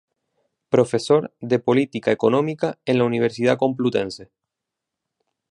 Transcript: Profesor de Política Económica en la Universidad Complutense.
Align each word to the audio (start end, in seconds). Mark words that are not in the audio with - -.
Profesor 0.69 1.31
de 1.41 1.59
Política 1.59 2.09
Económica 2.11 2.79
en 2.85 2.97
la 2.97 3.03
Universidad 3.03 3.57
Complutense. 3.59 4.31